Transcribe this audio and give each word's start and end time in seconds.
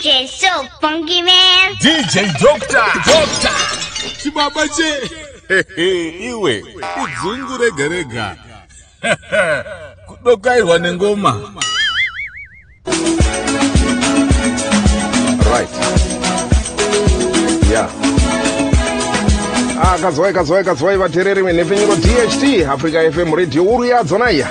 DJ 0.00 0.26
so 0.26 0.64
funky 0.80 1.20
man. 1.20 1.74
DJ 1.82 2.32
Doctor. 2.40 2.88
Doctor. 3.04 3.52
chibaba 4.18 4.66
che 4.68 6.24
Iwe, 6.26 6.62
idzungu 7.02 7.56
rega 7.58 7.88
rega. 7.88 8.36
Kudokairwa 10.06 10.78
nengoma. 10.78 11.52
right 15.50 15.68
yeah 17.70 17.90
akazwai 19.94 20.32
kazwai 20.32 20.64
kazwai 20.64 20.96
vateereri 20.96 21.42
venhepfenyuro 21.42 21.96
dht 21.96 22.66
africa 22.68 23.10
fm 23.12 23.34
radio 23.34 23.62
uru 23.64 23.84
yadzona 23.84 24.30
iya 24.30 24.48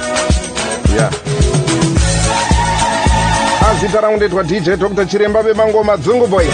azita 3.79 4.01
raundetwa 4.01 4.43
dj 4.43 4.69
dr 4.75 5.05
chiremba 5.05 5.41
vemangoma 5.43 5.97
dzunguboy 5.97 6.45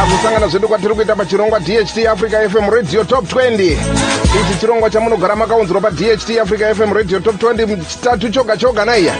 akusangana 0.00 0.48
zvedu 0.48 0.68
kwatiri 0.68 0.94
kuita 0.94 1.16
pachirongwa 1.16 1.60
dht 1.60 2.06
africa 2.06 2.48
fm 2.50 2.70
radio 2.70 3.04
top 3.04 3.24
20 3.32 3.62
ichi 3.62 4.58
chirongwa 4.60 4.90
chamunogara 4.90 5.36
makaunzirwa 5.36 5.80
padht 5.82 6.38
africa 6.42 6.74
fm 6.74 6.92
radio 6.92 7.20
top 7.20 7.42
20 7.42 7.84
chitatu 7.86 8.28
choga 8.30 8.56
choga 8.56 8.84
naiya 8.84 9.14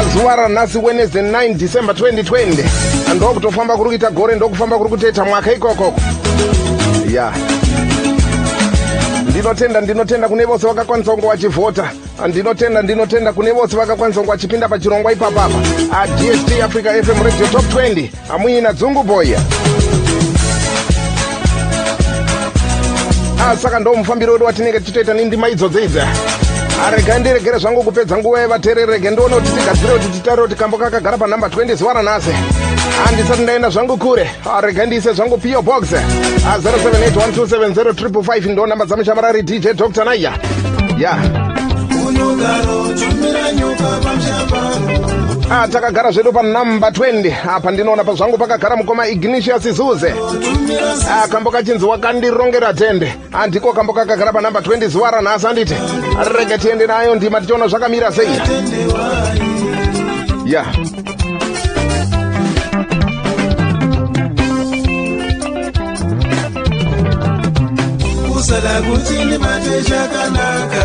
azuva 0.00 0.36
ranhasi 0.36 0.78
wednesday 0.78 1.22
9 1.22 1.54
december 1.54 1.94
2020 1.94 2.64
ndokutofamba 3.16 3.76
kuri 3.76 3.88
kuita 3.88 4.10
gore 4.10 4.34
ndokufamba 4.34 4.78
kuri 4.78 4.90
kutoita 4.90 5.24
mwaka 5.24 5.52
ikokoko 5.52 5.94
ya. 7.06 7.12
yeah 7.12 7.34
ndinotenda 9.30 9.80
ndinotenda 9.80 10.28
kune 10.28 10.44
vose 10.44 10.66
vakakwanisa 10.66 11.12
kunge 11.12 11.26
vachivhota. 11.26 11.90
Ndinotenda 12.28 12.82
ndinotenda 12.82 13.32
kune 13.32 13.52
vose 13.52 13.76
vakakwanisa 13.76 14.20
kunge 14.20 14.32
vachipinda 14.32 14.68
pachirongwa 14.68 15.12
ipapapa. 15.12 15.54
Adst 16.02 16.62
africa 16.64 17.04
fm 17.04 17.22
radio 17.24 17.46
top 17.46 17.64
20 17.74 18.08
amuina 18.34 18.72
dzungu 18.72 19.02
boya. 19.02 19.40
Saka 23.62 23.78
ndo 23.78 23.94
mufambiro 23.94 24.32
wedu 24.32 24.44
watinenge 24.44 24.78
tichitoita 24.80 25.14
nindima 25.14 25.48
idzodzo 25.48 25.80
idzi 25.80 25.98
arega 26.86 27.18
ndiregere 27.18 27.58
zvangu 27.58 27.82
kupedza 27.82 28.16
nguva 28.18 28.40
yevateererege 28.40 29.10
ndione 29.10 29.34
kuti 29.34 29.50
tigadzire 29.50 29.92
kuti 29.92 30.08
titaure 30.08 30.42
kuti 30.42 30.54
kambo 30.54 30.78
kakagara 30.78 31.18
panhamba 31.18 31.48
20 31.48 31.74
zuva 31.74 31.92
ranhasi 31.92 32.30
handisati 33.04 33.42
ndaenda 33.42 33.70
zvangu 33.70 33.96
kure. 33.96 34.30
Arega 34.56 34.86
ndiise 34.86 35.12
zvangu 35.12 35.38
po 35.38 35.62
box. 35.62 35.92
07812705 35.92 38.52
ndo 38.52 38.66
namba 38.66 38.84
dzamushamarari 38.86 39.42
dj 39.42 39.66
dr 39.74 40.04
naiya 40.04 40.32
ya. 40.98 41.16
Ah, 45.52 45.68
takagara 45.68 46.10
zvedu 46.12 46.32
panhamba 46.32 46.90
20 46.90 47.34
apa 47.56 47.70
ndinoona 47.70 48.04
pazvangu 48.04 48.38
pakagara 48.38 48.76
mukoma 48.76 49.08
ignatius 49.08 49.68
zuze. 49.72 50.14
Ah, 51.10 51.28
kambo 51.28 51.50
kachinzi 51.50 51.84
wakandirongera 51.84 52.74
tende. 52.74 53.14
Handiko 53.30 53.72
kambo 53.72 53.92
kakagara 53.92 54.32
panhamba 54.32 54.60
20 54.60 54.88
zuva 54.88 55.10
ranhasi 55.10 55.46
handiti 55.46 55.74
rege 56.38 56.58
tiende 56.58 56.86
nayo 56.86 57.14
ndima 57.14 57.40
tichiona 57.40 57.66
zvakamira 57.68 58.12
sei. 58.12 58.28
Ya 60.44 60.64
kusada 68.50 68.82
kuti 68.82 69.24
ndibate 69.24 69.76
chakanaka 69.88 70.84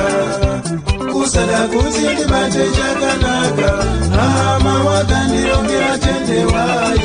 kusada 1.11 1.59
kuti 1.72 2.03
ndibate 2.13 2.63
chakanaka 2.77 3.69
hama 4.16 4.73
wakandirongera 4.83 5.97
tendewai 5.97 7.02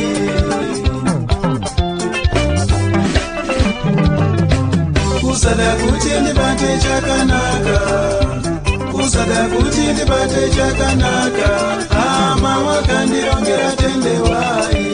kusada 5.20 5.70
kuti 5.80 6.11
ndibate 6.20 6.70
chakanaka 6.83 7.78
kusada 8.92 9.40
kuti 9.52 9.80
ndibate 9.92 10.42
chakanaka 10.56 11.48
hama 11.95 12.58
wakandirongera 12.58 13.70
tendewai 13.80 14.89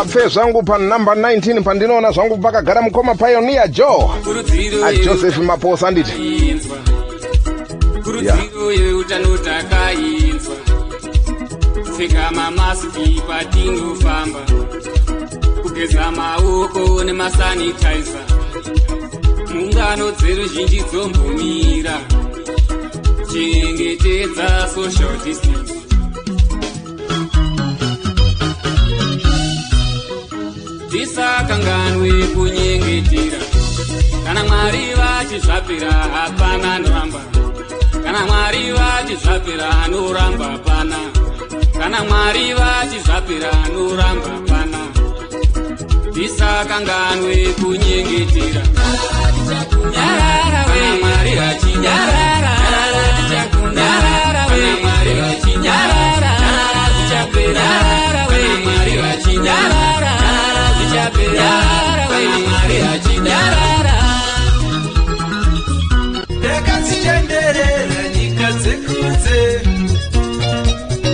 apfe 0.00 0.28
zvangu 0.28 0.62
panhamba 0.62 1.14
19 1.14 1.62
pandinoona 1.62 2.10
zvangu 2.12 2.38
pakagara 2.38 2.82
mukoma 2.82 3.14
pioneer 3.14 3.68
joe. 3.68 4.10
Ajoseph 4.84 5.38
maposa 5.38 5.86
handiti 5.86 6.12
inzwa 6.48 6.76
kurudziro 8.04 8.72
yeutano 8.72 9.38
takainzwa 9.38 10.56
kupfeka 11.74 12.30
mamasiki 12.30 13.22
patinofamba 13.28 14.40
kugeza 15.62 16.10
maoko 16.10 17.04
nemasanitaiza 17.04 18.18
mungano 19.54 20.10
dzedu 20.10 20.46
zhinji 20.46 20.82
dzombomira 20.90 21.98
chengetedza 23.32 24.68
social 24.74 25.18
distance 25.24 25.57
tisakanganwe 30.90 32.10
kunyengetera 32.34 33.38
kana 34.24 34.44
mwari 34.44 34.84
vachizvapira 34.98 35.92
hapana 35.92 36.74
anoramba 36.74 37.20
kana 38.04 38.20
mwari 38.26 38.72
vachizvapira 38.72 39.68
anoramba 39.84 40.44
hapana. 40.44 40.96
Kana 41.78 42.04
mwari 42.04 42.54
vachizvapira 42.54 43.50
anoramba 43.64 44.28
hapana. 44.34 44.78
Tisakanganwe 46.14 47.36
kunyengetera 47.60 48.62
Nyarara 49.94 50.60
we, 50.70 50.80
Mwari 51.00 51.32
vachinyarara. 51.40 52.54
Nyarara 53.74 54.42
we, 54.50 54.62
Mwari 60.88 61.06
vachinyarara. 61.06 61.32
Nyarara 61.34 62.08
we, 62.08 62.20
Mwari 62.48 62.76
vachinyarara. 62.82 63.28
Nyarara 63.28 63.62
we, 63.62 63.78
Mwari 63.78 63.88
vachinyarara. 63.88 63.96
ndakadzitenderera 66.38 68.02
nyika 68.16 68.48
dzekunze 68.52 69.38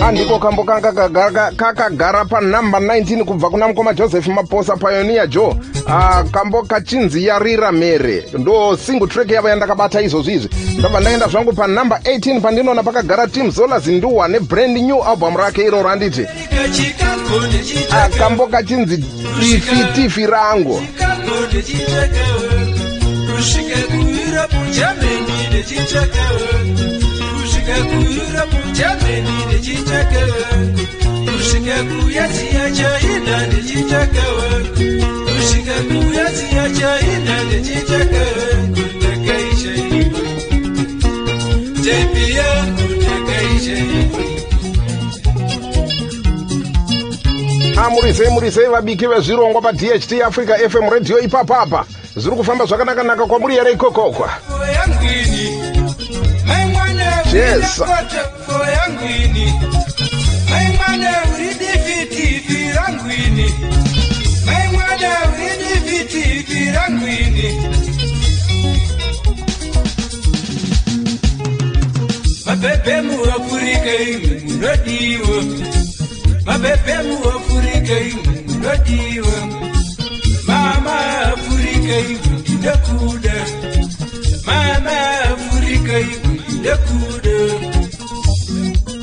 andiko 0.07 0.39
kambo 0.39 0.63
kakagara 0.63 2.25
panhamba 2.25 2.79
19 2.79 3.23
kubva 3.23 3.49
kuna 3.49 3.67
mukoma 3.67 3.93
joseph 3.93 4.27
maposa 4.27 4.75
pioneer 4.77 5.27
joe. 5.27 5.55
Ah, 5.87 6.23
kambo 6.31 6.63
kachinzi 6.63 7.25
yarira 7.25 7.71
mere. 7.71 8.25
Ndo 8.37 8.77
single 8.77 9.07
track 9.07 9.31
yavo 9.31 9.49
yandakabata 9.49 10.01
izvozvi 10.01 10.33
izvi. 10.33 10.49
Ndabva 10.79 10.99
ndaenda 10.99 11.27
zvangu 11.27 11.53
panhamba 11.53 11.99
18 12.03 12.41
pandinoona 12.41 12.83
pakagara 12.83 13.27
tim 13.27 13.51
zola 13.51 13.79
zinduwa 13.79 14.27
nebrand 14.27 14.77
new 14.77 15.03
album 15.03 15.37
rake 15.37 15.63
nyika 15.63 16.69
chikagone 16.69 17.63
Ah, 17.91 18.09
kambo 18.09 18.47
kachinzi 18.47 18.97
tifi 19.39 19.75
tifi 19.95 20.25
rangu. 20.27 20.81
Chikagone 20.81 21.61
chitakawe 21.63 22.65
kusvika 23.35 23.79
kuirapu 23.87 24.55
jameni 29.85 30.25
nechitakawe 30.25 30.65
kusvika 31.25 31.83
kuyaziya 31.83 32.71
chaina 32.71 33.47
nechitakawe 33.47 34.49
kusvika 35.25 35.73
kuyaziya 35.87 36.69
chaina 36.69 37.43
nechitakawe 37.43 38.55
kundakaishaikwe 38.75 40.27
tepi 41.83 42.35
yangu 42.35 42.83
ndakaishaikwe 42.95 44.25
amurizei 47.77 48.29
murizei 48.29 48.67
vabiki 48.67 49.07
vezvirongwa 49.07 49.61
padht 49.61 50.21
africa 50.21 50.69
fm 50.69 50.89
radio 50.89 51.19
ipapapa. 51.19 51.85
Zviri 52.15 52.35
kufamba 52.35 52.65
zvakanakanaka 52.65 53.25
kwamuri 53.25 53.55
here 53.55 53.71
ikokokwa. 53.71 54.29
Yangwini 58.73 59.34
muafurika 73.85 74.03
imwe 74.03 74.41
munodiwa 74.45 75.43
mapepe 76.45 76.93
muafurika 77.03 77.99
imwe 77.99 78.43
munodiwa 78.47 79.33
mama 80.47 80.95
afurika 81.33 81.97
imwe 81.99 82.57
ndekuda 82.59 83.33
mama 84.45 84.91
afurika 85.33 85.99
imwe 85.99 86.39
ndekuda 86.59 87.35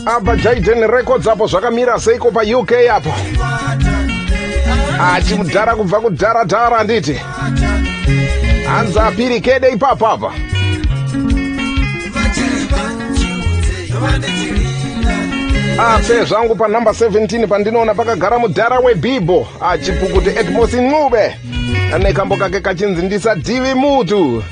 apa 0.06 0.37
jaiden 0.37 0.90
records 0.90 1.26
apo 1.26 1.46
zvakamira 1.46 2.00
seiko 2.00 2.31
pauk 2.31 2.73
apo? 2.96 3.14
Ati 5.00 5.35
mudhara 5.35 5.76
kubva 5.76 6.00
kudharadhara 6.00 6.76
handiti 6.76 7.14
hanzi 8.67 8.99
apiri 8.99 9.40
kede 9.40 9.69
ipapo 9.70 10.06
apa 10.08 10.32
ape 15.82 16.25
zvangu 16.25 16.55
panhamba 16.55 16.90
17 16.90 17.46
pandinoona 17.46 17.94
pakagara 17.94 18.38
mudhara 18.38 18.79
webhibho. 18.79 19.49
Achipukuti 19.61 20.29
edmos 20.29 20.75
ncube. 20.75 21.37
Nekambo 21.99 22.37
kake 22.37 22.61
kachinzi 22.61 23.02
ndisadivi 23.02 23.75
mutu. 23.75 24.44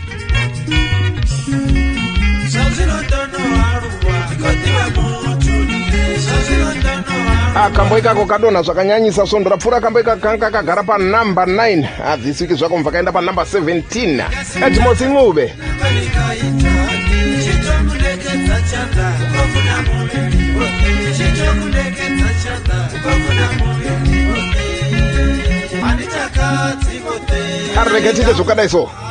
Akambo 7.54 7.98
ikako 7.98 8.26
kadonha 8.26 8.62
zvakanyanyisa 8.62 9.26
svondo 9.26 9.50
rapfuura 9.50 9.80
kambo 9.80 10.00
ikako 10.00 10.20
kanga 10.20 10.50
kakagara 10.50 10.82
panhamba 10.82 11.44
9 11.44 11.82
habvisiki 11.82 12.54
zvako 12.54 12.78
mva 12.78 12.90
kaenda 12.90 13.12
panhamba 13.12 13.42
17 13.42 14.24
edmos 26.50 27.20
ncube 27.20 27.78
arege 27.80 28.12
tiite 28.12 28.32
zvokadai 28.32 28.68
so 28.68 29.09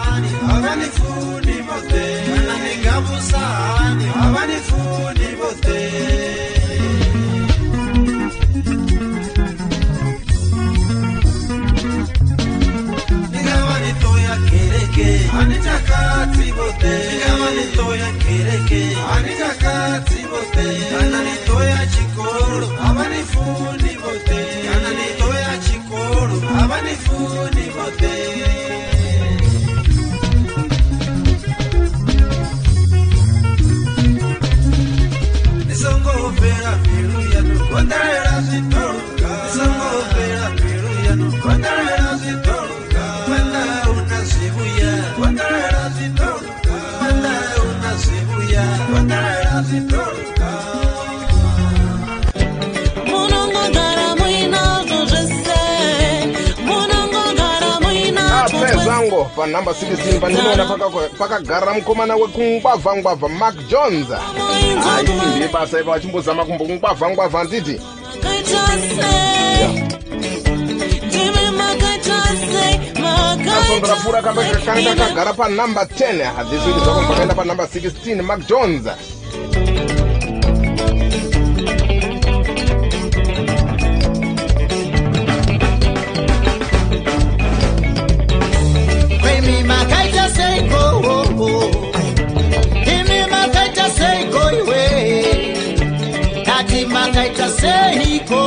panhamba 59.39 59.71
16 59.71 60.19
pandinoona 60.19 60.65
pakagara 61.17 61.73
mukomana 61.73 62.15
wekungwavha-ngwavha 62.15 63.29
mark 63.29 63.55
jones. 63.67 64.07
Aindi 64.11 65.47
basa 65.53 65.79
ipa 65.79 65.91
vachimbozama 65.91 66.45
kumbongwavha-ngwavha 66.45 67.43
nditi 67.43 67.79
makaita 68.23 68.67
sei 68.95 69.83
ndimi 71.07 71.57
makaita 71.57 72.17
sei 72.51 72.79
asongo 73.57 73.87
rapfuura 73.87 74.21
kamba 74.21 74.43
kakanga 74.43 74.95
kagara 74.95 75.33
panhamba 75.33 75.83
10 75.83 76.23
hadzisviki 76.35 76.79
zvako 76.79 77.01
mbakaenda 77.01 77.35
panhamba 77.35 77.63
16 77.63 78.21
mark 78.21 78.47
jones 78.47 78.83
makaita 90.49 90.69
seiko 90.69 91.69
Imi 92.95 93.19
makaita 93.31 93.89
seiko 93.89 94.41
iwe 94.59 94.83
Kati 96.45 96.85
makaita 96.85 97.49
seiko 97.49 98.41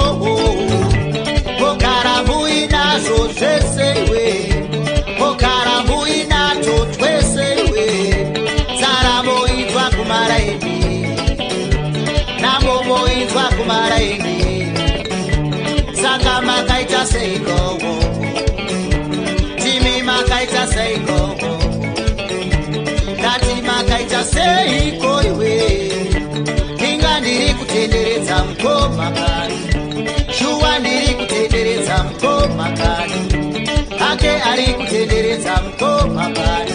Kokara 1.58 2.22
muinazvo 2.26 3.28
zvese 3.28 3.94
iwe 4.06 4.26
Kokara 5.18 5.82
muinacho 5.86 6.86
twese 6.96 7.46
iwe 7.66 7.86
Tsara 8.78 9.22
moitwa 9.22 9.90
kumaraini 9.96 11.06
Namo 12.40 12.82
moitwa 12.82 13.42
kumaraini 13.42 14.72
Saka 16.02 16.42
makaita 16.42 17.06
seiko 17.06 17.78
timi 19.56 20.02
makaita 20.02 20.66
seiko 20.66 21.51
ndati 23.36 23.62
makaita 23.62 24.24
seiko 24.24 25.22
iwe 25.22 25.52
inga 26.92 27.20
ndiri 27.20 27.54
kutenderedza 27.54 28.44
mukoma 28.44 29.10
kani? 29.10 29.58
Shuwa 30.38 30.78
ndiri 30.78 31.14
kutenderedza 31.14 32.04
mukoma 32.04 32.64
kani? 32.78 33.20
Ake 34.10 34.30
ari 34.50 34.66
kutenderedza 34.74 35.52
mukoma 35.64 36.24
kani? 36.36 36.74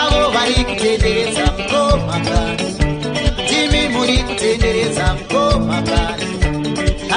Avo 0.00 0.30
vari 0.30 0.64
kutenderedza 0.64 1.44
mukoma 1.58 2.20
kani? 2.28 2.68
Timi 3.48 3.88
muri 3.88 4.18
kutenderedza 4.18 5.14
mukoma 5.14 5.82
kani? 5.82 6.26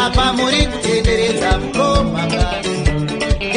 Apa 0.06 0.34
muri 0.34 0.66
kutenderedza 0.68 1.58
mukoma 1.60 2.24
kani? 2.28 2.76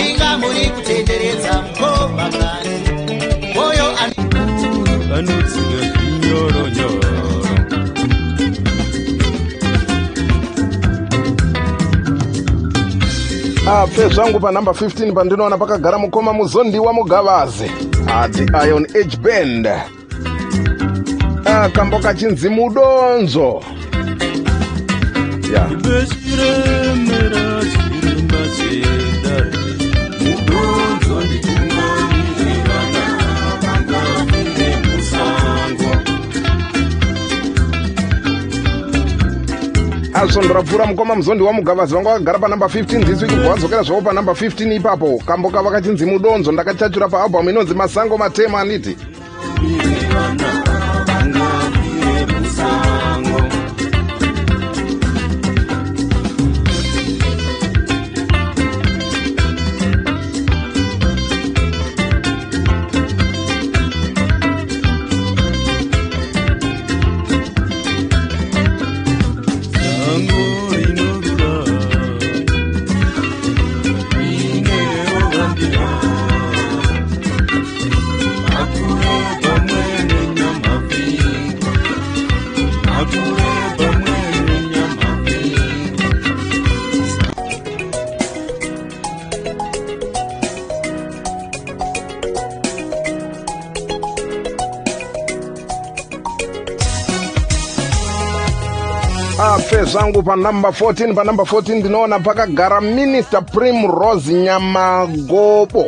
Inga 0.08 0.38
muri 0.38 0.66
kutenderedza 0.70 1.52
mukoma 1.62 2.28
kani 2.30 2.87
ape 13.68 14.08
zvangu 14.08 14.40
panhamba 14.40 14.72
15 14.72 15.12
pandinoona 15.12 15.58
pakagara 15.58 15.98
mukoma 15.98 16.32
muzondiwa 16.32 16.92
mugavazi. 16.92 17.70
Ati 18.06 18.46
ion 18.68 18.86
h 18.94 19.16
band. 19.16 19.68
Akambo 21.44 21.98
kachinzi 21.98 22.48
mudonzo. 22.48 23.62
Ya 25.52 25.64
vesiremera 25.64 27.62
asvondo 40.22 40.54
rapfuura 40.54 40.86
mukoma 40.86 41.14
muzondiwa 41.14 41.52
mugavazi 41.52 41.94
vanga 41.94 42.10
vakagara 42.10 42.38
panhamba 42.38 42.66
15 42.66 42.98
ndisi 42.98 43.26
chibva 43.26 43.50
wadzokera 43.50 43.82
zvavo 43.82 44.02
panhamba 44.02 44.32
15 44.32 44.76
ipapo. 44.76 45.22
Kambo 45.26 45.50
kava 45.50 45.70
kachinzi 45.70 46.06
mudonzo 46.06 46.52
ndakachachura 46.52 47.08
paalbhamu 47.08 47.50
inonzi 47.50 47.74
masango 47.74 48.18
matema 48.18 48.60
anditi 48.60 48.96
zvangu 100.08 100.22
panumber 100.22 100.70
14 100.72 101.14
panumber 101.14 101.44
14 101.46 101.74
ndinoona 101.78 102.18
pakagara 102.18 102.80
minister 102.80 103.42
primrose 103.44 104.32
nyamagobo 104.32 105.86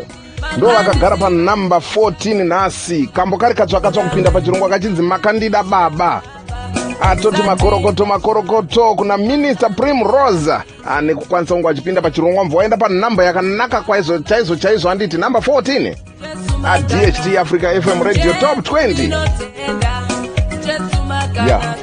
ndo 0.57 0.67
vakagara 0.67 1.17
panumber 1.17 1.79
14 1.79 2.45
nhasi. 2.45 3.07
Kambo 3.12 3.37
kari 3.37 3.55
katsvakatsva 3.55 4.03
kupinda 4.03 4.31
pachirongwa 4.31 4.69
kachinzi 4.69 5.03
makandida 5.03 5.62
baba. 5.62 6.23
Atoti 7.00 7.43
makorokoto 7.43 8.07
makorokoto 8.07 8.95
kuna 8.95 9.17
minister 9.17 9.71
primrose 9.75 10.53
ane 10.89 11.15
kukwanisa 11.15 11.55
kunge 11.55 11.69
achipinda 11.69 12.03
pachirongwa 12.03 12.45
mva 12.45 12.57
waenda 12.59 12.77
panhamba 12.77 13.25
yakanaka 13.25 13.81
kwaizo 13.81 14.19
chaizvo 14.19 14.57
chaizvo 14.57 14.89
handiti 14.89 15.17
number 15.17 15.43
14 15.43 15.95
adht 16.65 17.37
africa 17.39 17.83
fm 17.83 18.03
radio 18.03 18.33
top 18.33 18.59
20 18.59 19.31
Yeah. 21.47 21.77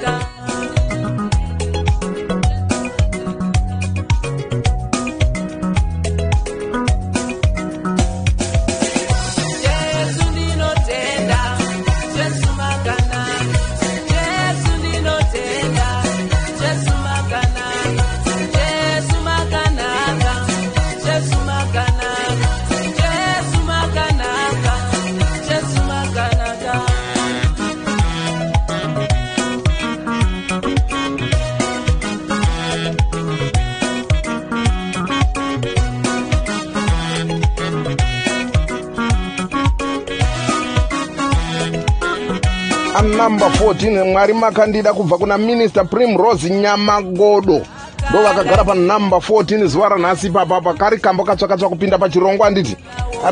Anumber 42.98 43.48
14 43.50 44.04
mwari 44.12 44.34
makandida 44.34 44.94
kubva 44.94 45.18
kuna 45.18 45.38
minister 45.38 45.86
primrose 45.88 46.50
nyamagodo. 46.50 47.62
Ndo 48.10 48.22
vakagara 48.24 48.64
panumber 48.64 49.20
14 49.20 49.66
zuva 49.68 49.90
ranhasi 49.90 50.30
papapa 50.30 50.74
kari 50.74 50.98
kambo 50.98 51.24
katsvakatsva 51.24 51.70
kupinda 51.70 51.98
pachirongwa 51.98 52.46
handiti 52.46 52.78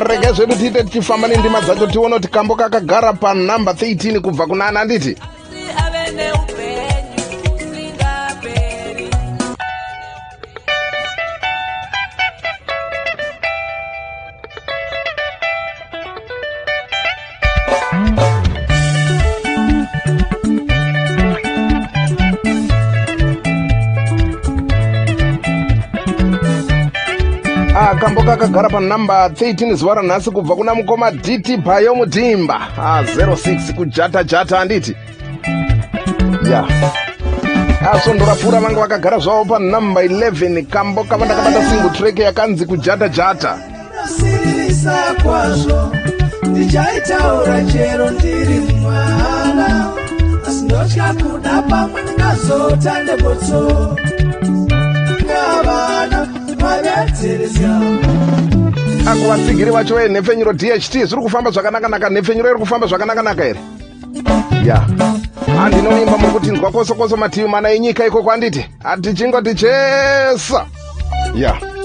rege 0.08 0.32
zvedu 0.32 0.54
tiite 0.54 0.82
tichifamba 0.84 1.28
nendima 1.28 1.60
dzacho 1.60 1.86
tione 1.86 2.14
kuti 2.14 2.28
kambo 2.28 2.54
kakagara 2.56 3.12
panumber 3.12 3.74
13 3.74 4.20
kubva 4.20 4.46
kunana 4.46 4.78
handiti 4.78 5.16
Ah, 27.96 27.98
kambo 27.98 28.22
kakagara 28.22 28.68
panumber 28.68 29.30
13 29.30 29.74
zuva 29.74 29.94
ranhasi 29.94 30.30
kubva 30.30 30.56
kuna 30.56 30.74
mukoma 30.74 31.10
dt 31.10 31.56
bhayo 31.64 31.94
mutimba 31.94 32.68
ah, 32.78 33.02
06 33.02 33.74
kujata 33.74 34.24
jata 34.24 34.58
handiti 34.58 34.96
ya. 36.50 36.64
Asondorapfuura 37.92 38.60
vange 38.60 38.80
vakagara 38.80 39.18
zvavo 39.18 39.44
panumber 39.44 40.04
11 40.04 40.66
kambo 40.66 41.04
kava 41.04 41.24
ndakabata 41.24 41.70
single 41.70 41.90
track 41.90 42.18
yakanzi 42.18 42.66
kujata 42.66 43.08
jata. 43.08 43.58
Siririsa 44.16 44.96
kwazvo 45.22 45.92
ndichaitaura 46.42 47.64
chero 47.64 48.10
ndiri 48.10 48.58
mwana 48.60 49.92
asi 50.48 50.64
ndotya 50.64 51.14
kuda 51.14 51.62
pamwe 51.62 52.02
ndingazota 52.02 53.02
ndebotso. 53.02 53.96
ngavana 53.96 54.15
vavedzeresa 56.96 57.80
akuvatsigiri 59.10 59.70
vacho 59.70 59.94
venhepfenyuro 59.96 60.52
dht 60.52 61.04
zviri 61.06 61.22
kufamba 61.22 61.50
zvakanakanaka. 61.50 62.10
Nhepfenyuro 62.10 62.50
iri 62.50 62.58
kufamba 62.58 62.86
zvakanakanaka 62.86 63.44
here? 63.44 63.60
Ya. 64.64 64.86
Handinoimba 65.56 66.18
muri 66.18 66.32
kutinzwa 66.32 66.70
kwose 66.70 67.16
mativi 67.16 67.48
mana 67.48 67.70
enyika 67.70 68.06
ikoko 68.06 68.30
handiti 68.30 68.66
hatichingo 68.82 69.42
tichesa. 69.42 70.66
Ya. 71.34 71.54
skimbola 71.54 71.75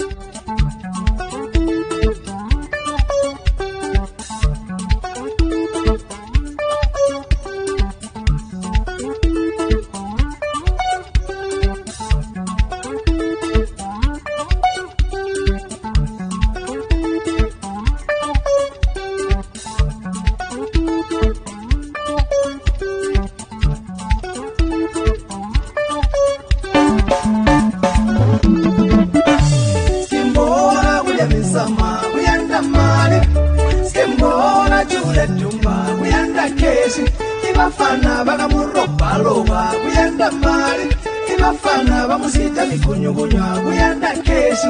ivafana 41.41 42.07
vamusita 42.07 42.65
mikunyukunywa 42.65 43.47
kuyanda 43.65 44.11
kesi 44.25 44.67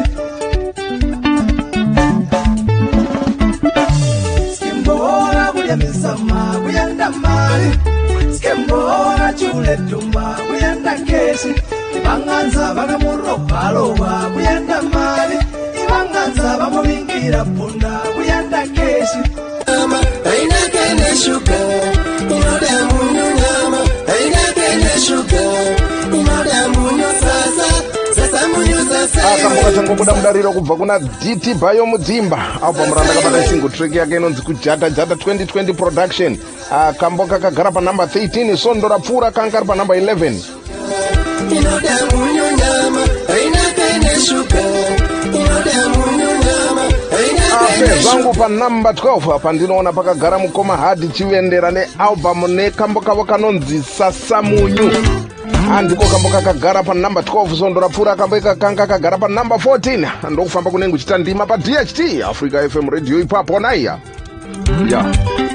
skimbola 4.56 5.52
kuyamisama 5.54 6.40
kuyanda 6.64 7.10
mali. 7.10 7.70
Skimbola 8.36 9.34
chule 9.40 9.78
tumba 9.90 10.38
kuyanda 10.48 10.94
kesi 11.08 11.52
ivanganza 11.98 12.74
vakamurobaloba 12.74 14.12
kuyanda 14.34 14.82
mali. 14.94 15.38
Ivanganza 15.84 16.58
vamuvingira 16.60 17.44
punda 17.56 17.81
akamboka 29.34 29.72
changobuda 29.72 30.14
mudariro 30.14 30.52
kubva 30.52 30.76
kuna 30.76 31.00
dt 31.00 31.54
bhayo 31.60 31.86
mudzimba. 31.86 32.38
Album 32.62 32.94
randakabata 32.94 33.48
single 33.48 33.70
track 33.70 33.96
yake 33.96 34.16
inonzi 34.16 34.42
kujata 34.42 34.90
jata 34.90 35.16
2020 35.16 35.74
production. 35.74 36.38
Akamboka 36.72 37.40
kakagara 37.40 37.72
panumber 37.72 38.06
13 38.08 38.58
sondo 38.58 38.88
rapfuura 38.88 39.32
kanga 39.32 39.52
kari 39.52 39.66
panumber 39.66 39.98
11 39.98 40.34
ape 47.60 48.02
zvangu 48.02 48.34
panumber 48.34 48.94
12 48.94 49.40
pandinoona 49.40 49.94
pakagara 49.94 50.40
mukoma 50.40 50.78
hadi 50.78 51.08
chivendera 51.08 51.72
nealbum 51.72 52.48
nekambo 52.52 53.02
kavo 53.02 53.24
kanonzi 53.24 53.84
sasamunyu 53.98 54.92
handiko 55.70 56.04
kambo 56.06 56.30
kakagara 56.30 56.84
panumber 56.84 57.24
12 57.24 57.56
sondo 57.60 57.80
rapfuura 57.82 58.16
kambo 58.16 58.38
ikakanga 58.38 58.88
kagara 58.88 59.18
panumber 59.18 59.58
14 59.58 60.30
ndokufamba 60.32 60.72
kunenge 60.72 60.96
uchita 60.96 61.18
ndima 61.18 61.46
padht 61.46 61.70
africa 62.30 62.70
fm 62.70 62.90
radio 62.90 63.20
ipapo 63.20 63.60
naiya. 63.60 63.98
Ya. 64.90 65.06
Babashe 65.06 65.51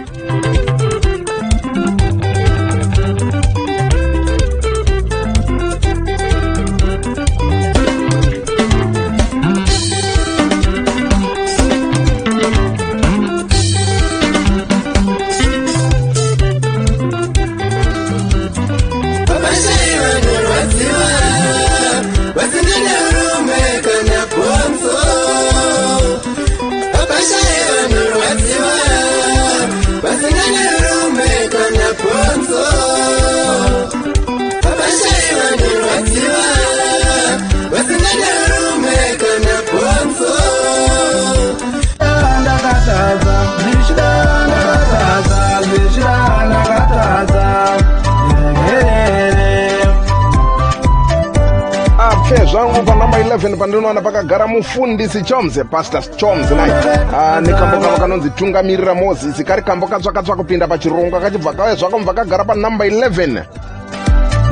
11 53.86 53.94
pandinoona 53.94 54.00
pakagara 54.00 54.46
mufundisi 54.46 55.22
chomze 55.22 55.64
pastor 55.64 56.02
chomze 56.16 56.54
nai 56.54 56.70
Ah, 57.14 57.40
nekambo 57.40 57.76
kavo 57.80 57.96
kanonzi 57.98 58.30
tungamirira 58.30 58.94
mozisi 58.94 59.44
kari 59.44 59.62
kambo 59.62 59.86
katsvakatsva 59.86 60.36
kupinda 60.36 60.66
pachirongwa 60.68 61.20
kachibva 61.20 61.52
kauya 61.52 61.74
zvako 61.74 61.98
mubva 61.98 62.14
kagara 62.14 62.44
panumber 62.44 62.86
11 62.88 63.42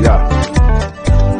ya. 0.02 0.20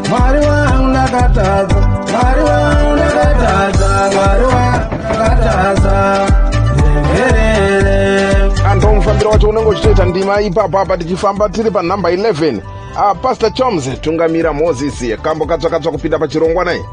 Mwari 0.09 0.47
wangu 0.47 0.89
ndakatadza 0.89 1.75
mwari 2.13 2.43
wangu 2.43 2.93
ndakatadza 2.97 4.11
mwari 4.15 4.45
wangu 4.45 4.95
ndakatadza 5.11 6.27
ndengerere 6.75 8.53
andomufambiro 8.71 9.31
wacho 9.31 9.49
unenge 9.49 9.69
uchitoita 9.69 10.05
ndima 10.05 10.41
ipapo 10.41 10.79
apa 10.79 10.97
tichifamba 10.99 11.49
tiri 11.49 11.71
panumber 11.71 12.13
11 12.13 12.59
uh, 12.95 13.19
pastor 13.23 13.53
chomze 13.53 13.91
tungamira 13.97 14.53
mozisi 14.53 15.17
kambo 15.17 15.47
katsvakatsva 15.47 15.93
kupinda 15.93 16.19
pachirongwa 16.19 16.65
nai 16.65 16.79
ya. 16.79 16.85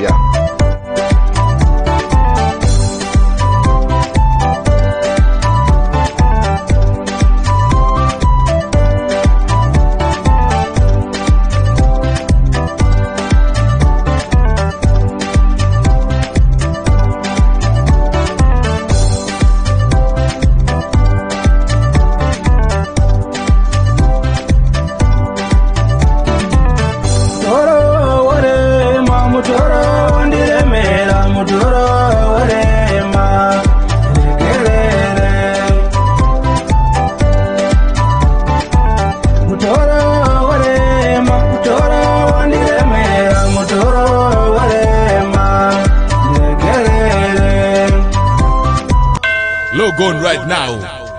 yeah. 0.00 0.45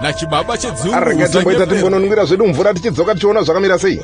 Nachibaba 0.08 0.58
chedzungu. 0.58 0.96
arega 0.96 1.28
timboita 1.28 1.66
timbononwira 1.68 2.26
zvedu 2.26 2.48
mvura 2.48 2.74
tichidzoka 2.74 3.14
tichiona 3.14 3.42
zvakamira 3.44 3.80
sei? 3.80 4.00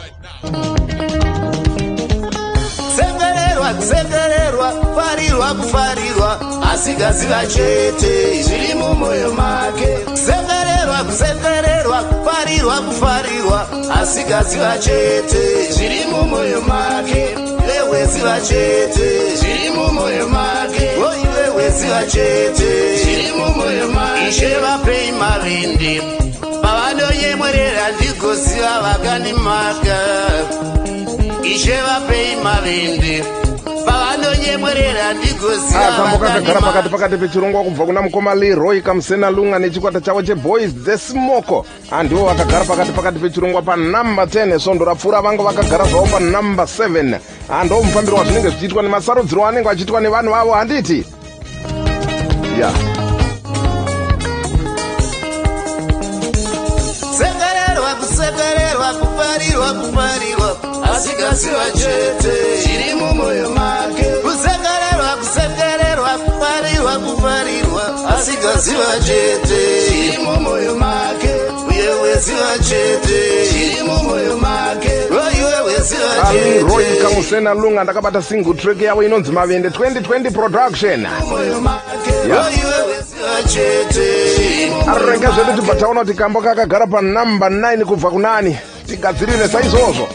Kusengererwa 2.76 3.70
kusengererwa 3.78 4.68
kufarirwa 4.72 5.48
kufarirwa 5.54 6.30
asikaziva 6.74 7.48
chete 7.48 8.44
zviri 8.44 8.74
mumwoyo 8.80 9.34
make. 9.34 9.88
Kusengererwa 10.12 11.00
kusengererwa 11.08 11.98
kufarirwa 12.04 12.76
kufarirwa 12.82 13.68
asikaziva 14.02 14.78
chete 14.78 15.72
zviri 15.72 16.06
mumwoyo 16.12 16.62
make. 16.62 17.24
Weweziva 17.68 18.42
chete 18.42 19.36
zviri 19.40 19.70
mumwoyo 19.76 20.28
make. 20.28 20.88
Oyi 21.08 21.23
weweziva 21.64 22.04
chete. 22.04 22.98
Zviri 22.98 23.32
mumwoyo 23.38 23.88
make. 23.88 24.30
Ishe 24.30 24.56
vapei 24.60 25.12
mavindi 25.12 26.02
pavanonyemwerera 26.62 27.92
ndigoziva 27.92 28.82
vakanimaka. 28.82 29.98
Ishe 31.44 31.78
vapei 31.82 32.36
mavindi 32.44 33.24
pavanonyemwerera 33.86 35.14
ndigoziva 35.14 35.88
akambo 35.88 36.18
kakagara 36.18 36.62
pakati 36.62 36.90
pakati 36.90 37.18
pechirongwa 37.18 37.64
kubva 37.64 37.86
kuna 37.86 38.02
mukoma 38.02 38.36
leroy 38.36 38.82
kamusena 38.82 39.30
lunga 39.30 39.60
nechikwata 39.60 40.02
chavo 40.02 40.22
cheboys 40.22 40.74
the 40.86 40.98
smoko 40.98 41.66
handivo 41.90 42.26
vakagara 42.26 42.66
pakati 42.66 42.92
pakati 42.92 43.20
pechirongwa 43.20 43.62
panumber 43.62 44.26
10 44.26 44.60
svondo 44.60 44.86
rapfuura 44.86 45.22
vange 45.22 45.44
vakagara 45.44 45.86
zvavo 45.86 46.06
panumber 46.06 46.66
7 46.66 47.20
handoo 47.48 47.84
mufambiro 47.84 48.18
wazvinenge 48.18 48.50
zvichiitwa 48.50 48.84
nemasarudziro 48.84 49.46
anenge 49.46 49.70
achiitwa 49.70 50.02
nevanhu 50.02 50.32
vavo. 50.32 50.54
Handiti 50.54 51.06
ya 52.60 52.70
yeah. 52.70 53.04
kusekererwa 58.04 58.94
kufarirwa 58.94 59.74
kufarirwa 59.74 60.58
asikaziva 60.94 61.72
chete. 61.72 62.34
Zviri 62.62 62.96
mumwoyo 62.96 63.50
make. 63.50 64.06
Kusekererwa 64.24 65.10
kusekererwa 65.20 66.10
kufarirwa 66.18 66.94
kufarirwa 67.00 67.84
asikaziva 68.16 69.00
chete. 69.06 69.82
Zviri 69.88 70.18
mumwoyo 70.18 70.76
make 70.76 71.33
uye 72.14 72.20
weziva 72.20 72.58
chete. 72.58 73.46
Zviri 73.46 73.84
mumwoyo 73.84 74.38
make. 74.38 74.90
Oiwe 75.12 75.62
weziva 75.66 76.28
aliroy 76.28 76.84
chete. 76.84 77.02
Kamusena 77.04 77.54
lunga 77.54 77.84
ndakabata 77.84 78.22
single 78.22 78.54
track 78.54 78.82
yavo 78.82 79.04
inonzi 79.04 79.32
mavende 79.32 79.70
2020 79.70 80.32
production. 80.32 81.06
Arenge 84.88 85.28
zvedu 85.28 85.54
tibva 85.56 85.76
taona 85.76 86.00
kuti 86.00 86.14
kambo 86.14 86.42
kakagara 86.42 86.88
panumber 86.88 87.50
9 87.50 87.86
kubva 87.86 88.12
kunani 88.12 88.58
tigadzirire 88.88 89.48
saizvozvo 89.48 90.08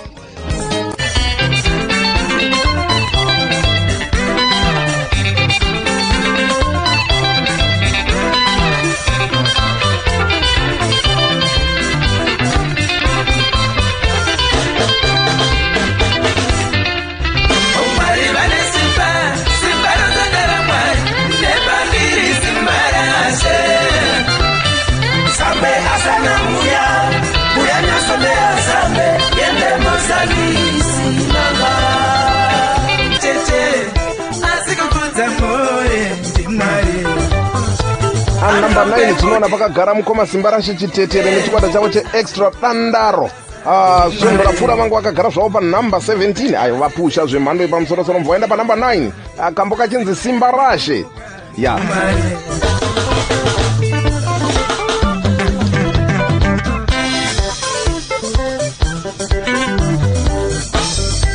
9 38.89 39.17
tinoona 39.21 39.49
pakagara 39.49 39.95
mukoma 39.95 40.27
simba 40.27 40.51
rashe 40.51 40.75
chitetere 40.75 41.31
nechikwata 41.31 41.69
chavo 41.69 41.89
cheextra 41.89 42.51
dandaro. 42.63 43.31
Ah, 43.67 44.09
svondo 44.19 44.43
rapfuura 44.43 44.77
vangu 44.77 44.95
vakagara 44.95 45.31
zvavo 45.31 45.51
panumber 45.51 46.01
17 46.01 46.57
ayo 46.57 46.77
vapusha 46.77 47.27
zvemhando 47.27 47.65
yepamusorosoro 47.65 48.21
mva 48.21 48.29
vaenda 48.29 48.49
panumber 48.49 48.77
9 48.77 49.11
akambo 49.39 49.77
kachinzi 49.77 50.15
simba 50.17 50.51
rashe. 50.51 51.07
Ya. 51.57 51.79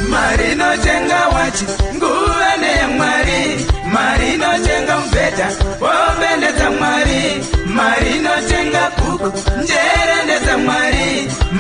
Mari 0.09 0.51
inotenga 0.51 1.27
wachi 1.27 1.65
mari 4.03 4.33
inotenga 4.33 4.93
mubhedha 4.99 5.47
wopendedza 5.83 6.71
mwari. 6.71 7.21
Mari 7.75 8.09
inotenga 8.17 8.83
bhuku 8.97 9.27
njere 9.63 10.15
ndedzamwari 10.25 11.07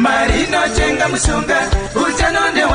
mari 0.03 0.33
inotenga 0.43 1.07
mushonga 1.07 1.57
utano 1.95 2.39
ndewamwari 2.51 2.72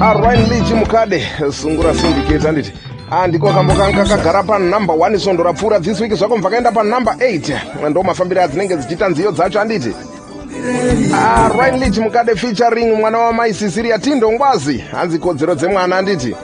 arwin 0.00 0.48
lich 0.48 0.70
mukade 0.72 1.26
sungura 1.52 1.94
syndicate 1.94 2.48
anditi 2.48 2.72
andiko 3.10 3.52
kambo 3.52 3.74
kanga 3.74 4.04
kagara 4.04 4.42
panumber 4.42 4.96
1 4.96 5.18
svondo 5.18 5.42
rapfuura 5.42 5.80
this 5.80 6.00
week 6.00 6.14
zvako 6.14 6.36
mvakaenda 6.36 6.72
panumber 6.72 7.14
8 7.14 7.90
ndo 7.90 8.02
mafambiro 8.02 8.42
adzinenge 8.42 8.76
dzichiita 8.76 9.08
nziyo 9.08 9.32
dzacho 9.32 9.60
anditi. 9.60 9.94
Arwin 11.14 11.80
lich 11.80 11.98
mukade 11.98 12.36
featuring 12.36 12.96
mwana 12.96 13.18
wamaisisiria 13.18 13.98
tindo 13.98 14.32
ngwazi. 14.32 14.78
Hanzi 14.78 15.18
kodzero 15.18 15.54
dzemwana 15.54 15.96
anditi. 15.96 16.36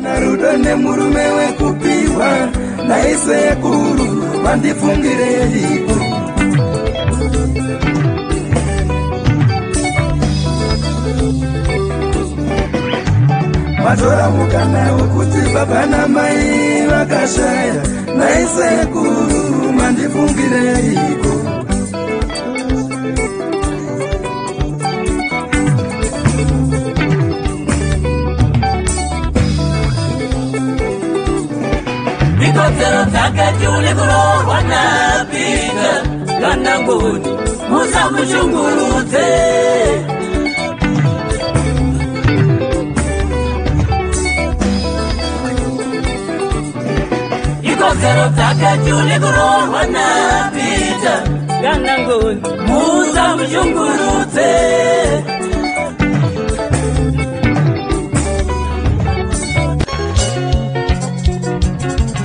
Na 0.00 0.20
rudo 0.20 0.56
nemurume 0.56 1.26
wekupiwa 1.26 2.48
naisekuru 2.88 4.22
vandifungirei 4.42 5.86
matora 13.86 14.30
mukana 14.36 14.82
wekuti 14.96 15.40
baba 15.54 15.80
namai 15.86 16.86
vakashaya. 16.90 17.74
Naisekuru 18.18 19.72
mandifungireiko 19.78 21.32
ikodzero 32.46 33.02
dzake 33.12 33.46
tuli 33.60 33.90
kurohwa 33.98 34.58
napita 34.70 35.92
kana 36.40 36.72
ngoni 36.80 37.30
musamushungurudze 37.70 39.28
ikodzero 47.76 48.28
dzake 48.36 48.70
tuli 48.84 49.16
kurohwa 49.22 49.82
napita 49.94 51.14
kana 51.62 51.94
ngoni 51.98 52.40
musamushungurudze 52.66 54.50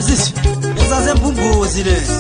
sisi 0.06 0.34
ezazembumbuzi 0.82 1.84
lezi 1.84 2.18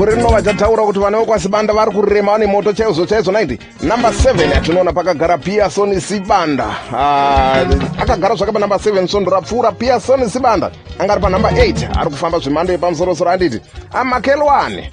gore 0.00 0.14
rino 0.14 0.28
vachataura 0.28 0.84
kuti 0.84 0.98
vana 0.98 1.18
vekwasibanda 1.18 1.74
vari 1.74 1.90
kurema 1.90 2.32
vane 2.32 2.46
moto 2.46 2.72
chaizvo 2.72 3.06
chaizvo 3.06 3.32
naiti 3.32 3.58
namba 3.82 4.10
7 4.10 4.56
atinoona 4.56 4.92
pakagara 4.92 5.38
piasoni 5.38 6.00
sibanda. 6.00 6.64
Ah, 6.92 7.66
akagara 7.98 8.34
zvake 8.34 8.52
panamba 8.52 8.76
7 8.76 9.06
svondo 9.06 9.30
rapfuura 9.30 9.72
piasoni 9.72 10.30
sibanda. 10.30 10.70
Anga 10.98 11.12
ari 11.12 11.20
panamba 11.20 11.50
8 11.50 12.00
ari 12.00 12.10
kufamba 12.10 12.38
zvemhando 12.38 12.72
yepamusorosoro 12.72 13.30
anditi. 13.30 13.60
Amakelwane 13.92 14.90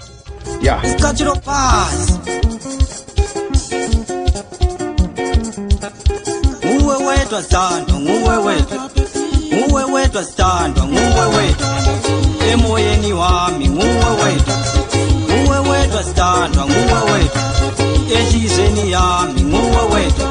ya. 0.62 0.80
Isikachiro 0.84 1.36
pasi 1.36 2.20
nguwe 6.65 6.96
wedwa 6.96 7.43
sithandwa 7.43 8.00
nguwe 8.00 8.38
wedwa. 8.38 8.89
Nguwe 9.54 9.84
wedwa 9.84 10.24
sithandwa 10.24 10.86
nguwe 10.86 11.26
wedwa. 11.38 11.67
Emoyeni 12.52 13.13
wami 13.13 13.70
nguwe 13.70 14.24
wedwa 14.24 14.77
wedwa 15.88 16.04
sithandwa 16.04 16.65
nguwe 16.65 17.12
wedwa 17.12 17.41
enhliziyweni 18.17 18.91
yami 18.91 19.41
nguwe 19.43 19.82
wedwa 19.93 20.28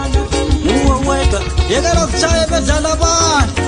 nguwe 0.65 0.97
wedwa 1.09 1.41
yekela 1.71 2.07
kushaya 2.07 2.47
bedlala 2.47 2.93
abantu 2.93 3.63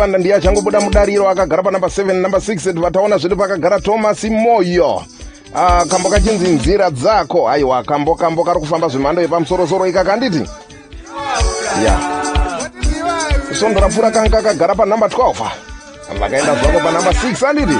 sibanda 0.00 0.18
ndiye 0.18 0.34
achangobuda 0.34 0.80
mudariro 0.80 1.28
akagara 1.28 1.62
panamba 1.62 1.88
7 1.88 2.12
namba 2.12 2.38
6 2.38 2.80
vataona 2.80 3.18
zvedu 3.18 3.36
pakagara 3.36 3.80
thomas 3.80 4.24
moyo. 4.24 5.04
Ah, 5.54 5.84
kambo 5.84 6.08
kachinzi 6.10 6.48
nzira 6.48 6.90
dzako. 6.90 7.48
Aiwa 7.48 7.82
kambo 7.84 8.14
kambo 8.14 8.44
kari 8.44 8.60
kufamba 8.60 8.88
zvemhando 8.88 9.22
yepamusorosoro 9.22 9.86
ikaka 9.86 10.12
anditi 10.12 10.44
ya. 11.84 12.00
Svondo 13.52 13.80
rapfuura 13.80 14.10
kanga 14.10 14.30
kakagara 14.30 14.74
panamba 14.74 15.06
12 15.06 15.50
vakaenda 16.20 16.54
zvako 16.54 16.80
panamba 16.80 17.10
6 17.10 17.48
anditi 17.48 17.76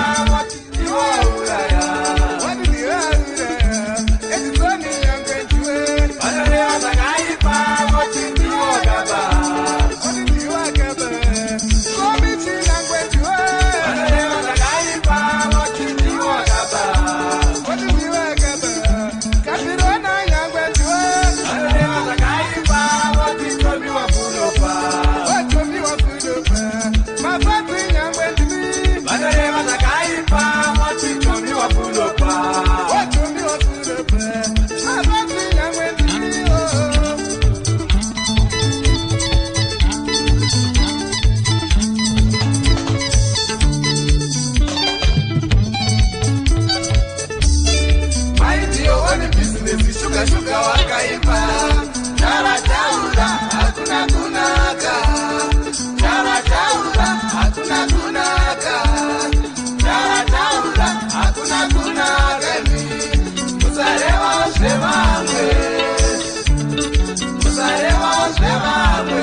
musareva 67.61 68.13
zvevamwe 68.37 69.23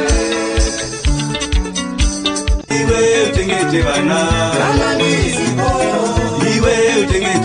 iwe 2.79 3.01
utengete 3.29 3.81
vana 3.81 4.17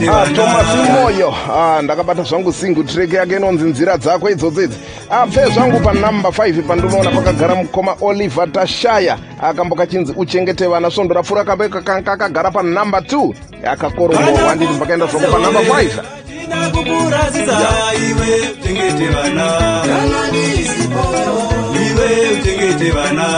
Ah, 0.09 0.25
vana 0.25 0.93
moyo 0.93 1.35
Ah, 1.55 1.83
ndakabata 1.83 2.23
zvangu 2.23 2.53
singu 2.53 2.85
trek 2.85 3.13
yake 3.13 3.37
inonzi 3.37 3.65
nzira 3.65 3.97
dzako 3.97 4.31
idzodzidzi 4.31 4.77
apfe 5.11 5.51
zvangu 5.55 5.81
panamba 5.81 6.29
5 6.31 6.63
pandinoona 6.63 7.11
pakagara 7.11 7.55
mukoma 7.55 7.97
oliver 8.01 8.53
tashaya 8.53 9.19
akambo 9.43 9.77
kachinzi 9.77 10.13
uchengete 10.17 10.67
vana 10.67 10.91
svondo 10.91 11.15
rapfuura 11.15 11.45
kambe 11.45 11.69
kakagara 11.69 12.51
panamba 12.51 12.99
2 12.99 13.35
akakoromorwa 13.65 14.55
nditi 14.55 14.73
mbakaenda 14.73 15.07
zvako 15.07 15.33
panamba 15.33 15.61
5 15.61 16.22
ndinoda 16.53 16.71
kukuratidza 16.75 17.59
iwe 18.09 18.31
uchengete 18.53 19.07
vana. 19.15 19.47
Iwe 21.87 22.09
uchengete 22.35 22.91
vana. 22.97 23.29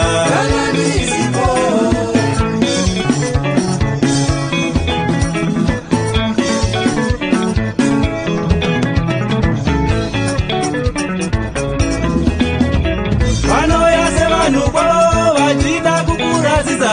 Vanoyase 13.48 14.24
vanhu 14.33 14.62
kwavo 14.72 15.35
vachida 15.38 15.94
kukuratidza 16.07 16.90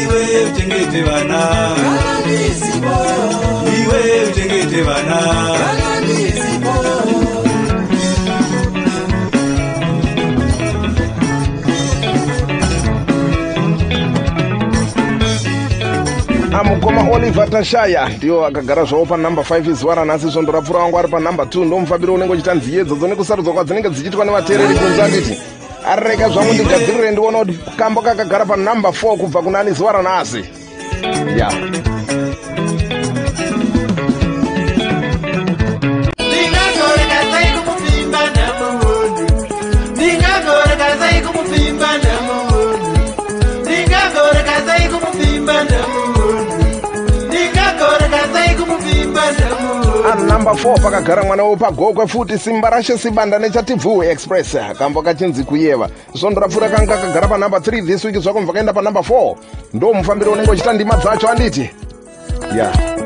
iwe 0.00 0.20
uchengete 0.46 1.00
vana 1.08 1.40
iwe 4.06 4.24
uchengete 4.24 4.82
vana. 4.82 5.18
Amukoma 16.60 17.10
oliver 17.10 17.50
tashaya 17.50 18.08
ndiyo 18.08 18.46
akagara 18.46 18.84
zvavo 18.84 19.06
panhamba 19.06 19.42
5 19.42 19.70
izuva 19.70 19.94
ranhasi 19.94 20.30
svondo 20.30 20.52
rapfura 20.52 20.80
wangu 20.80 20.98
ari 20.98 21.08
panhamba 21.08 21.44
2 21.44 21.64
ndomufambiro 21.64 22.14
unenge 22.14 22.32
uchita 22.32 22.54
nziyedzo 22.54 22.94
dzo 22.94 23.08
nekusarudzwa 23.08 23.54
kwadzinenge 23.54 23.90
dzichiitwa 23.90 24.24
nevateereri 24.24 24.74
kunze 24.74 25.02
anditi 25.02 25.38
areka 25.86 26.28
zvangu 26.28 26.52
ndigadzirire 26.52 27.10
ndiona 27.10 27.38
kuti 27.38 27.58
kambo 27.76 28.02
kakagara 28.02 28.44
panhamba 28.44 28.88
4 28.88 29.16
kubva 29.16 29.42
kunani 29.42 29.70
zuva 29.70 29.92
ranhasi 29.92 30.44
ya. 31.36 31.36
yeah. 31.36 31.93
Anhamba 50.12 50.52
4 50.52 50.82
pakagara 50.82 51.22
mwana 51.22 51.44
wepagokwe 51.44 52.06
futi 52.06 52.38
simba 52.38 52.70
rashe 52.70 52.98
sibanda 52.98 53.38
nechatibvuwe 53.38 54.10
express. 54.10 54.56
Kambo 54.78 55.02
kachinzi 55.02 55.44
kuyeva. 55.44 55.88
Svondo 56.16 56.40
rapfuura 56.40 56.68
kanga 56.68 56.96
kakagara 56.96 57.28
panhamba 57.28 57.58
3 57.58 57.86
this 57.86 58.04
week 58.04 58.18
zvako 58.18 58.40
mubva 58.40 58.52
kaenda 58.52 58.72
panhamba 58.72 59.00
4 59.00 59.36
ndo 59.74 59.94
mufambiro 59.94 60.32
unenge 60.32 60.50
uchita 60.50 60.72
ndima 60.72 60.96
dzacho 60.96 61.28
anditi? 61.28 61.70
Ya. 62.50 62.56
yeah. 62.56 63.03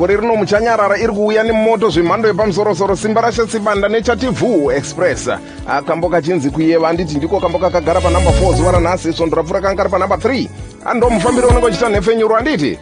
Gore 0.00 0.16
rino 0.16 0.34
muchanyarara 0.36 0.96
iri 0.96 1.12
kuuya 1.12 1.44
nemoto 1.44 1.90
zvemhando 1.90 2.28
yepamusorosoro 2.28 2.96
simba 2.96 3.20
rashe 3.20 3.46
sibanda 3.46 3.88
nechativhu 3.88 4.72
express. 4.72 5.28
Akambo 5.68 6.08
kachinzi 6.08 6.50
kuyeva 6.50 6.88
anditi 6.88 7.16
ndiko 7.16 7.40
kambo 7.40 7.58
kakagara 7.58 8.00
panhamba 8.00 8.30
4 8.30 8.56
zuva 8.56 8.72
ranhasi 8.72 9.12
svondo 9.12 9.36
rapfuura 9.36 9.60
kanga 9.60 9.76
kari 9.76 9.90
panhamba 9.90 10.16
3 10.16 10.48
ando 10.86 11.10
mufambiro 11.10 11.48
unenge 11.48 11.66
uchita 11.66 11.88
nhefenyuro 11.88 12.36
anditi? 12.36 12.78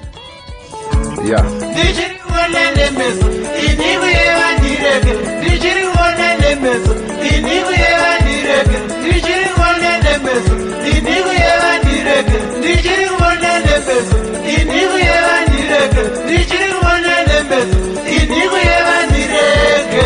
Ya. 1.24 1.28
Yeah. 1.28 1.44
ndichiri 1.44 2.14
kuona 2.22 2.62
nemeso 2.76 3.26
ini 3.66 3.98
kuyeva 3.98 4.48
ndireke 4.59 5.12
ndichiri 5.40 5.85
kuona 5.92 6.37
nemeso 6.40 6.94
ini 7.35 7.57
kuyeva 7.66 8.11
ndireke 8.22 8.78
ndichiri 9.00 9.48
kuona 9.54 9.90
nemeso 10.04 10.54
ini 10.87 11.14
kuyeva 11.24 11.70
ndireke 11.83 12.38
ndichiri 12.59 13.07
kuona 13.09 13.59
nemeso 13.59 14.16
ini 14.46 14.87
kuyeva 14.87 15.47
ndireke 15.87 16.25
ndichiri 16.25 16.73
kuona 16.81 17.14
nemeso 17.29 17.79
ini 18.11 18.49
kuyeva 18.51 18.97
ndireke. 19.11 20.05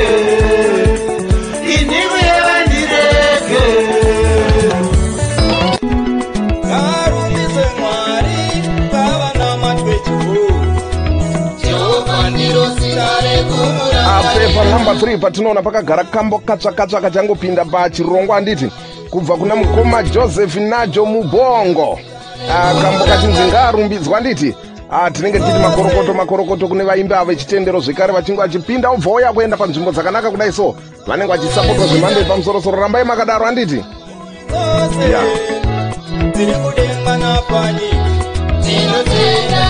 Ini 1.74 2.00
kuyeva 2.10 2.54
ndireke. 2.66 3.62
Ngarumbise 6.66 7.64
mwari 7.80 8.62
pavana 8.90 9.56
matwe 9.56 9.94
chihuru 10.04 10.48
jehovha 11.64 12.30
ndiro 12.30 12.66
zita 12.68 13.08
rekumura 13.22 14.16
apepa 14.16 14.64
namba 14.64 14.92
3 14.92 15.18
patinoona 15.18 15.62
pakagara 15.62 16.04
kambo 16.04 16.38
katsvakatsva 16.38 17.00
kachangopinda 17.00 17.64
pachirongwa 17.64 18.36
anditi 18.36 18.68
kubva 19.10 19.36
kuna 19.36 19.56
mukoma 19.56 20.02
joseph 20.02 20.56
najo 20.56 21.04
mubongo 21.06 21.98
Ah, 22.50 22.74
kambo 22.82 23.04
kachinzi 23.04 23.40
ngaarumbidzwa 23.42 24.18
anditi 24.18 24.54
Ah, 24.94 25.10
tinenge 25.10 25.38
tichiti 25.38 25.58
makorokoto 25.58 26.14
makorokoto 26.14 26.68
kune 26.68 26.84
vaimbi 26.84 27.14
ava 27.14 27.24
vechitendero 27.24 27.80
zvekare 27.80 28.12
vachinge 28.12 28.38
vachipinda 28.38 28.90
obva 28.90 29.10
uya 29.10 29.32
kuenda 29.32 29.56
panzvimbo 29.56 29.92
dzakanaka 29.92 30.30
kudai 30.30 30.52
so 30.52 30.76
vanenge 31.06 31.32
vachisapotwa 31.32 31.86
zvemhando 31.86 32.20
yepamusorosoro. 32.20 32.80
Rambai 32.80 33.04
makadaro 33.04 33.46
anditi. 33.46 33.84
Dzose 34.48 35.08
Yeah. 35.08 35.24
dziri 36.32 36.52
kudenga 36.52 37.16
napanyika 37.16 38.10
Tinotenda 38.62 39.62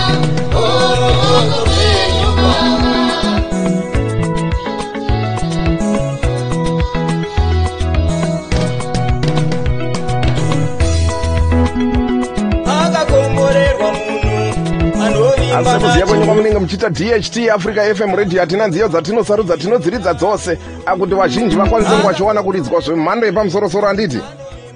asi 15.67 15.85
kuziya 15.85 16.05
kwenyu 16.05 16.25
kwamunenge 16.25 16.59
muchiita 16.59 16.89
dht 16.89 17.49
africa 17.55 17.95
fm 17.95 18.15
radio 18.15 18.39
hatina 18.39 18.67
nziyo 18.67 18.87
dzatinosarudza 18.87 19.57
tinodziridza 19.57 20.13
dzose. 20.13 20.57
Akuti 20.85 21.15
vazhinji 21.15 21.55
vakwanise 21.55 21.91
kunge 21.91 22.07
vachiwana 22.07 22.43
kuridzwa 22.43 22.81
zvemhando 22.81 23.25
yepamusorosoro 23.25 23.87
anditi. 23.87 24.19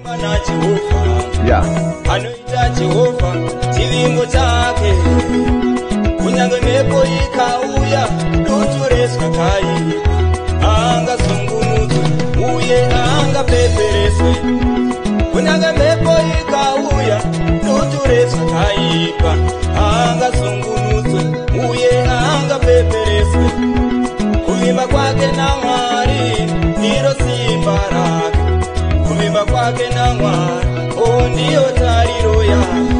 Na 0.04 0.38
jehovha 0.46 1.48
ya. 1.48 1.58
Anoita 2.12 2.68
jehovha 2.78 3.34
chivimbo 3.74 4.26
chake. 4.26 4.94
Kunyange 6.22 6.56
mhepo 6.60 7.04
ikauya 7.04 8.08
dutu 8.32 8.82
rezvakaipa 8.90 10.18
angazungunudzwe 10.68 12.04
uye 12.56 12.86
angapepereswe 12.86 14.34
kunyange 15.32 15.66
mhepo 15.66 16.12
ikauya 16.40 17.20
dutu 17.64 18.08
rezvakaipa 18.08 19.36
angazungunudzwe 20.04 21.20
uye 21.70 21.90
angapepereswe 22.10 23.46
kuvimba 24.46 24.86
kwake 24.86 25.26
namwari 25.36 26.22
ndiro 26.78 27.12
simba 27.14 27.72
rake. 27.92 28.38
Kuvimba 29.08 29.44
kwake 29.44 29.88
namwari 29.94 30.68
o 30.96 31.28
ndiyo 31.28 31.62
tariro 31.62 32.44
yake. 32.44 32.98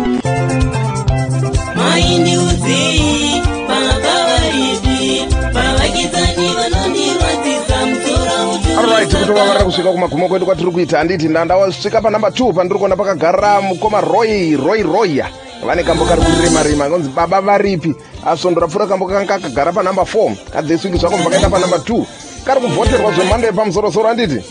Maindiudzei 1.76 3.42
baba 3.68 4.14
varipi 4.28 5.26
vavakidzani 5.52 6.48
vanondirwadzisa 6.56 7.76
musoro 7.86 8.80
alright 8.80 9.16
kuti 9.16 9.32
vavarira 9.32 9.64
kusvika 9.64 9.92
kumagumo 9.92 10.28
kwedu 10.28 10.46
kwatiri 10.46 10.70
kuita 10.70 10.98
handiti 10.98 11.28
ndandawasvika 11.28 12.00
panhamba 12.00 12.28
2 12.28 12.52
pandiri 12.52 12.78
kuona 12.78 12.96
pakagara 12.96 13.60
mukoma 13.60 14.00
roy 14.00 14.56
roy 14.56 14.82
roya 14.82 15.28
vane 15.66 15.82
kambo 15.82 16.04
kari 16.04 16.22
kurima 16.22 16.62
rima 16.62 16.88
konzi 16.88 17.08
baba 17.08 17.40
varipi? 17.40 17.94
Asvondo 18.26 18.60
rapfuura 18.60 18.86
kambo 18.86 19.06
kanga 19.06 19.26
kakagara 19.26 19.72
panhamba 19.72 20.02
4 20.02 20.36
kadziswiki 20.52 20.98
zvako 20.98 21.18
mva 21.18 21.30
kaenda 21.30 21.50
panhamba 21.50 21.76
2 21.76 22.04
kari 22.44 22.60
kuvhoterwa 22.60 23.12
zvemhando 23.12 23.46
yepamusorosoro 23.46 24.08
handiti 24.08 24.42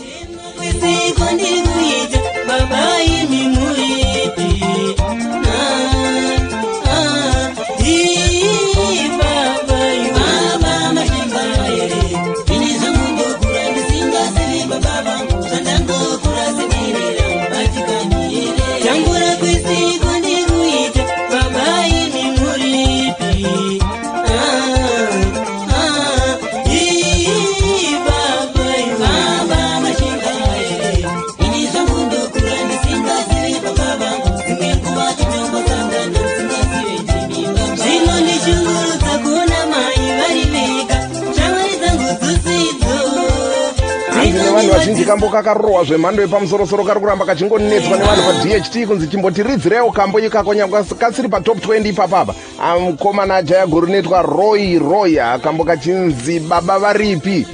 kambo 45.08 45.28
kakarohwa 45.28 45.84
zvemhando 45.84 46.22
yepamusorosoro 46.22 46.84
kari 46.84 47.00
kuramba 47.00 47.24
kachingonetswa 47.24 47.96
nevanhu 47.96 48.22
padht 48.22 48.86
kunzi 48.86 49.06
chimbotiridzirewo 49.08 49.90
kambo 49.90 50.20
ikako 50.20 50.54
nyangwe 50.54 50.84
kasiri 50.98 51.28
patop 51.28 51.58
20 51.58 51.88
ipapapa. 51.88 52.34
Mukomana 52.80 53.36
ajaya 53.36 53.66
gurunetwa 53.66 54.22
roy 54.22 54.78
roy 54.78 55.16
kambo 55.42 55.64
kachinzi 55.64 56.40
baba 56.40 56.78
varipi? 56.78 57.46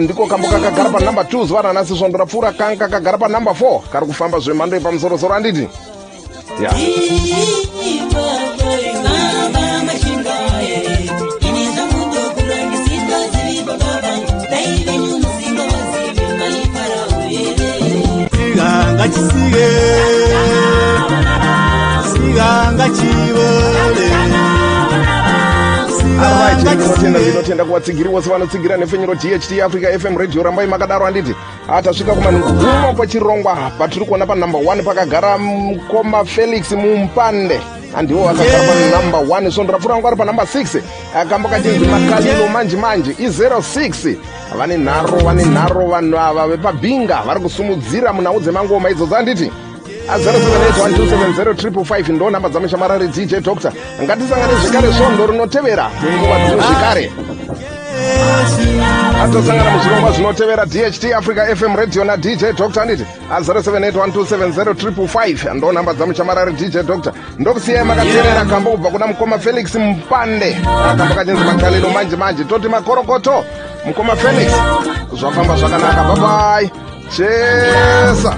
Ndiko 0.00 0.26
kambo 0.26 0.48
kakagara 0.48 0.90
panumber 0.90 1.24
2 1.24 1.46
zuva 1.46 1.62
ranhasi 1.62 1.96
svondo 1.96 2.18
rapfuura 2.18 2.52
kanga 2.52 2.76
kakagara 2.88 3.18
panumber 3.18 3.54
4 3.54 3.80
kari 3.92 4.06
kufamba 4.06 4.38
zvemhando 4.38 4.76
yepamusorosoro 4.76 5.34
handiti 5.34 5.68
ya. 6.62 6.70
siganga 6.72 7.71
chisige 19.30 19.68
siganga 22.12 22.88
chivole 22.88 24.08
tinotenda 26.60 27.18
tinotenda 27.20 27.64
kuvatsigiri 27.64 28.08
vose 28.08 28.30
vanotsigira 28.30 28.76
nefenyuro 28.76 29.14
dht 29.14 29.60
africa 29.64 29.98
fm 29.98 30.16
radio. 30.18 30.42
Rambai 30.42 30.66
makadaro 30.66 31.04
handiti 31.04 31.34
hatasvika 31.66 32.12
kumanhugumo 32.12 32.92
kwechirongwa 32.96 33.56
patiri 33.78 34.06
kuona 34.06 34.26
panumber 34.26 34.60
1 34.60 34.82
pakagara 34.82 35.38
mukoma 35.38 36.24
felix 36.24 36.70
mumpande 36.72 37.60
handiwo 37.94 38.28
akagara 38.28 38.58
panumber 38.58 39.20
1 39.20 39.50
svondo 39.50 39.72
rapfuura 39.72 39.94
vangu 39.94 40.08
ari 40.08 40.16
panumber 40.16 40.46
6 40.46 40.82
akambo 41.16 41.48
kachinzi 41.48 41.86
makalilo 41.86 42.48
manji 42.48 42.76
manji 42.76 43.10
i06 43.10 44.16
vane 44.58 44.78
nharo 44.78 45.18
vane 45.18 45.44
nharo 45.44 45.86
vanhu 45.86 46.18
ava 46.18 46.46
vepabhinga 46.46 47.22
vari 47.26 47.40
kusumudzira 47.40 48.12
munhau 48.12 48.40
dzemangoma 48.40 48.90
idzodzo 48.90 49.14
handiti 49.14 49.50
07812705 50.08 52.12
ndo 52.12 52.30
nhamba 52.30 52.48
dzamushamarari 52.48 53.08
dj 53.08 53.40
doctor. 53.40 53.72
Ngatisangane 54.02 54.54
zvekare 54.54 54.92
svondo 54.92 55.26
rinotevera. 55.26 55.90
Munguva 56.02 56.38
dzino 56.38 56.62
zvekare 56.62 57.10
atosangana 59.22 59.70
muzvirongwa 59.70 60.12
zvinotevera 60.12 60.66
dht 60.66 61.04
africa 61.16 61.56
fm 61.56 61.76
radio 61.76 62.04
nadj 62.04 62.28
dr 62.56 62.80
handiti 62.80 63.04
07812705 63.30 65.54
ndo 65.54 65.72
nhamba 65.72 65.94
dzamushamarari 65.94 66.52
dj 66.52 66.76
dr 66.78 67.12
ndokusiyai 67.38 67.84
makateerera 67.84 68.44
kambo 68.44 68.70
kubva 68.70 68.90
kuna 68.90 69.06
mukoma 69.06 69.38
felix 69.38 69.74
mpande. 69.74 70.56
Kambo 70.98 71.14
kachinzi 71.14 71.44
magalilo 71.44 71.90
manje 71.90 72.16
manje 72.16 72.44
toti 72.44 72.68
makorokoto. 72.68 73.44
Mukoma 73.86 74.16
felix 74.16 74.52
zvafamba 75.12 75.56
zvakanaka. 75.56 76.02
Babai 76.02 76.70
chesa. 77.16 78.36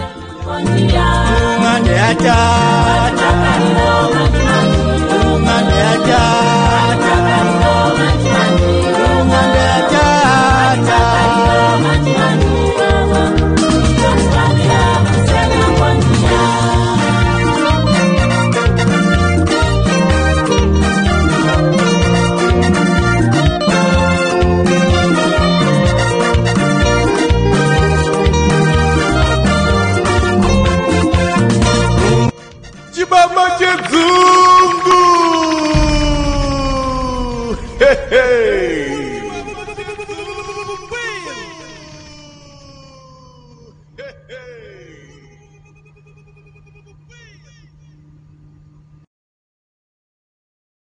Yatata 1.96 3.28